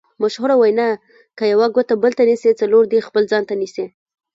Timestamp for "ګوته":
1.75-1.93